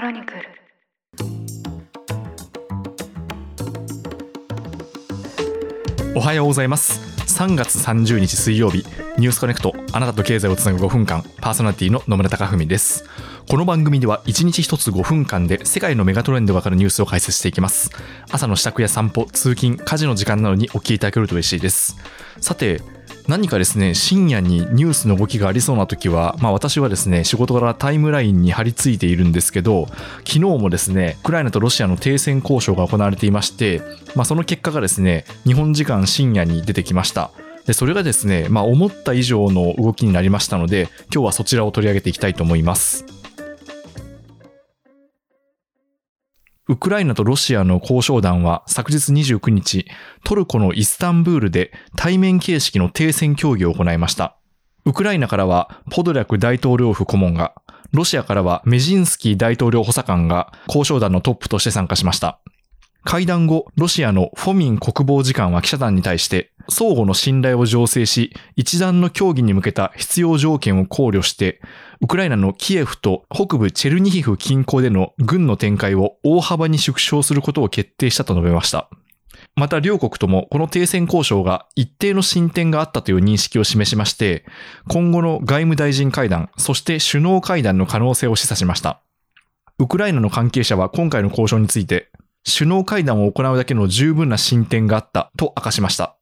[0.00, 0.40] クロニクル。
[6.16, 6.98] おはようございます。
[7.38, 8.78] 3月30日水曜日。
[9.18, 11.22] ニュースコネクトあなたと経済をつなぐ5分間。
[11.42, 13.04] パーソナリティの野村貴文です。
[13.46, 17.90] この番組では1日1つ5分間で世界のメガトレンドがわかるニュースを解説していきます。
[18.30, 21.98] 朝の支度や散歩通勤家事の時間などにお聞きいただけると嬉しいです。
[22.40, 22.80] さて
[23.30, 29.86] 何かですね、深夜にニュースの動きがありそうな時は、まあ私はですね、仕事からタイムラインに張り付いているんですけど、
[30.26, 33.82] 昨日もですね、ウクライナとロシアの停戦交渉が行われていまして、
[34.16, 37.30] まあその結果がですね、日本時間深夜に出てきました。
[37.66, 43.04] で、それがですね、まあ思った以上の動きになりましたので、今日はそちらを取り上げていきたいと思います。
[46.70, 49.86] ウクライナとロシアの交渉団は昨日29日、
[50.22, 54.36] トルコのイスタンブールで対面形式の停戦協議を行いました。
[54.84, 57.54] ウクライナからはポドリャク大統領府顧問が、
[57.90, 62.38] ロシアからはメジンスキー大統領補佐官が交渉団のトップとして参加しました。
[63.04, 71.60] 会談後、ロシアのフォミン国防次官は記者団に対して、相互の信頼を醸成し、一段の協議に向けた必要条件を考慮して、
[72.00, 78.88] ウクライナのキエフと北部チェルニヒフ近郊での軍の展開を大幅に縮小することを決定したと述べました。
[79.56, 84.44] また両国ともこの停戦交渉が一定の進展があったという認識を示しまして、
[84.88, 89.02] 今後の外務大臣会談、そして首脳会談の可能性を示唆しました。
[89.78, 92.10] ウクライナの関係者は今回の交渉について、
[92.46, 96.16] 首脳会談を行うだけの十分な進展があったと明かしました。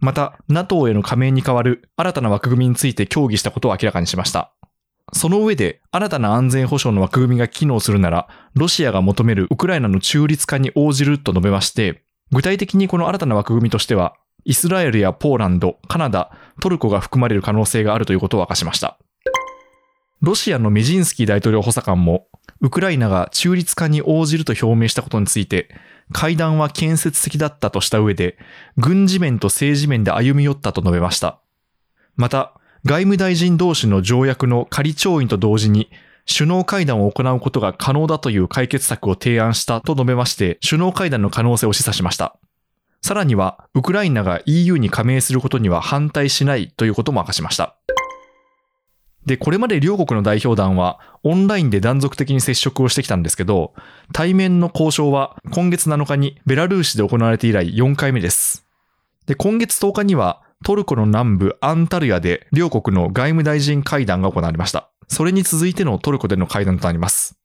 [0.00, 4.52] また、NATO への加盟に代わる新たな枠組みについて協議したことを明らかにしました。
[5.12, 14.14] その上で、新たな安全保障の枠組みが機能するなら、ロシアが求めるウクライナの中立化に応じると述べまして、具体的にこの新たな枠組みとしては、
[14.44, 16.30] イスラエルやポーランド、カナダ、
[16.60, 18.98] トルコが含まれる可能性があるということを明かしました。
[20.20, 22.27] ロシアのメジンスキー大統領補佐官も、
[22.60, 25.68] ウクライナが中立化に応じると表明したことについて、
[26.12, 28.38] 会談は建設的だったとした上で、
[28.76, 31.40] 軍事面と政治面で歩み寄ったと述べました。
[32.16, 35.90] また、外務大臣同士の条約の仮調印と同時に、
[36.30, 42.36] 首脳会談を行うことが可能だという解決策を提案したと述べまして、首脳会談の可能性を示唆しました。
[43.00, 47.76] さらには、ウクライナが EU に加盟することには反対しないということも明かしました。
[49.28, 53.74] で、これまで両国の代表団はオンラインで断続的に接触をしてきたんですけど、
[54.14, 58.66] 対面の交渉は今月7日にベラルーシで行われて以来4回目です。
[59.26, 64.90] で、今月10日にはトルコの南部アンタルヤで両国の外務大臣会談が行われました。
[65.08, 67.38] それに続いてのトルコでの会談となります。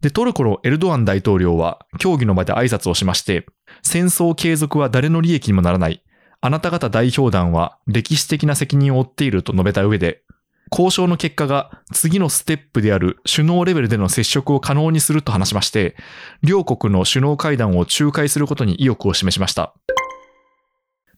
[0.00, 3.44] で、トルコのエルドアン大統領は協議の場で挨拶をしまして、
[3.82, 6.02] 戦争継続は誰の利益にもならない。
[6.40, 10.22] あなた方代表団は歴史的な責任を負っていると述べた上で、
[10.70, 15.96] 交渉の結果が次のステップである首脳レベルでの接触を可能にすると話しまして、
[16.42, 19.74] 両国の首脳会談を仲介することに意欲を示しました。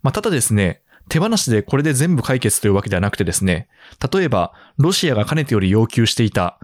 [0.03, 3.69] まあ、ただですね、手放しでこれで全部解決というわけではなくてですね、
[4.12, 6.59] 例えば、ロシアがかねてより要求していた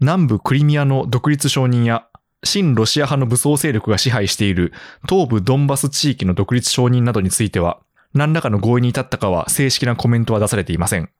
[0.00, 2.06] 南部クリミアの独立承認や
[2.44, 4.72] 親ロシア派の武装勢力が支配している
[5.08, 7.80] 東部ドンバス地域の独立承認などについては、
[8.14, 11.10] 何らかの合意に至ったかは正式なコメントは出されていません。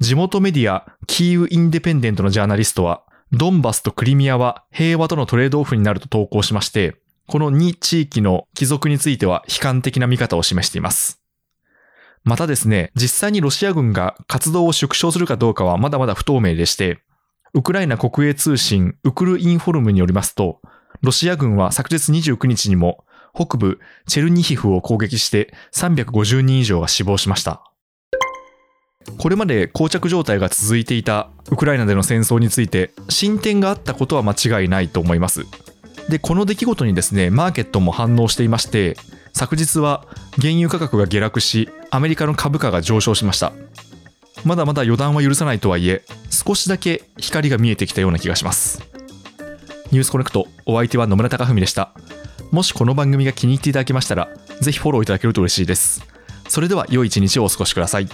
[0.00, 6.94] 地元メディア、キーウ・インデペンデントのジャーナリストは、ドンバスとクリミアは平和とのトレードオフになると投稿しまして、
[7.26, 11.20] この2地域の帰属については悲観的な見方を示しています。
[12.22, 17.00] またですね、実際にロシア軍が活動を縮小するかどうかはまだまだ不透明でして、
[17.52, 20.60] ウクライナ国営通信ウクルインフォルムによりますと、
[21.02, 23.04] ロシア軍は昨日29日にも
[23.34, 27.64] 北部チェルニヒフを攻撃して350人以上が死亡しました。
[29.16, 35.46] これまで膠着状態が続いていたウクライナでの戦争について進展があったことは間違いないと思います。
[36.08, 38.96] で、この出来事にですね、マーケットも反応していまして、
[39.32, 40.06] 昨日は
[40.40, 43.52] 原油価格が下落し、アメリカの株価が上昇しました。
[44.44, 48.82] まだまだ予断は許さないとはいえ、少しだけ光が見えてきたような気がします。
[49.90, 51.92] ニュースコネクト、お相手は野村貴文でした。
[52.50, 54.28] もしこの番組が気に入っていただけましたら、
[54.60, 56.02] ぜひフォローいただけると嬉しいです。
[56.48, 58.08] それでは良い一日をお過ごしください。